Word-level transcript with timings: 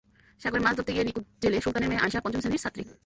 সাগরে 0.41 0.61
মাছ 0.65 0.73
ধরতে 0.77 0.91
গিয়ে 0.95 1.05
নিখোঁজ 1.07 1.25
জেলে 1.41 1.57
সুলতানের 1.63 1.89
মেয়ে 1.89 2.03
আয়শা 2.03 2.19
পঞ্চম 2.23 2.39
শ্রেণির 2.41 2.63
ছাত্রী। 2.63 2.81